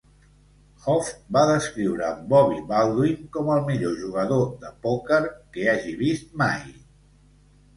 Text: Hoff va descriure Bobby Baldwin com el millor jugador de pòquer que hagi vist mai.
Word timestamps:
Hoff 0.85 1.09
va 1.37 1.43
descriure 1.49 2.07
Bobby 2.31 2.57
Baldwin 2.71 3.29
com 3.37 3.53
el 3.57 3.61
millor 3.67 3.93
jugador 4.01 4.43
de 4.65 4.73
pòquer 4.87 5.21
que 5.29 5.69
hagi 5.75 5.95
vist 6.01 6.35
mai. 6.45 6.67